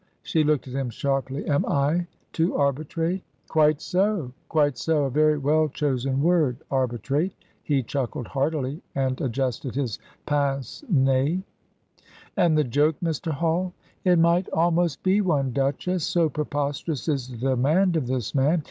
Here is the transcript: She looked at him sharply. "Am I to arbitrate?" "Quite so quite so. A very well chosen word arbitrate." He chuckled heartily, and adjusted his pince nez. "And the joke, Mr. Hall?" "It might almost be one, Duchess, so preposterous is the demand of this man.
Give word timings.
She 0.23 0.43
looked 0.43 0.67
at 0.67 0.73
him 0.73 0.89
sharply. 0.89 1.45
"Am 1.45 1.63
I 1.67 2.07
to 2.33 2.55
arbitrate?" 2.55 3.21
"Quite 3.47 3.81
so 3.81 4.31
quite 4.49 4.79
so. 4.79 5.03
A 5.05 5.11
very 5.11 5.37
well 5.37 5.69
chosen 5.69 6.23
word 6.23 6.57
arbitrate." 6.71 7.35
He 7.61 7.83
chuckled 7.83 8.25
heartily, 8.29 8.81
and 8.95 9.21
adjusted 9.21 9.75
his 9.75 9.99
pince 10.25 10.83
nez. 10.89 11.43
"And 12.35 12.57
the 12.57 12.63
joke, 12.63 12.95
Mr. 13.03 13.31
Hall?" 13.31 13.73
"It 14.03 14.17
might 14.17 14.49
almost 14.49 15.03
be 15.03 15.21
one, 15.21 15.53
Duchess, 15.53 16.03
so 16.03 16.29
preposterous 16.29 17.07
is 17.07 17.27
the 17.27 17.37
demand 17.37 17.95
of 17.95 18.07
this 18.07 18.33
man. 18.33 18.59